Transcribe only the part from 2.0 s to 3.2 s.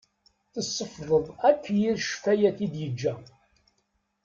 ccfayat i d-yeǧǧa.